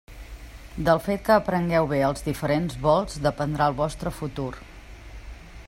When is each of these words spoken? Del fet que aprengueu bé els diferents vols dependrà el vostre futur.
Del 0.85 1.01
fet 1.07 1.21
que 1.27 1.33
aprengueu 1.35 1.89
bé 1.91 1.99
els 2.07 2.25
diferents 2.29 2.79
vols 2.87 3.21
dependrà 3.27 3.69
el 3.73 3.77
vostre 3.83 4.15
futur. 4.23 4.49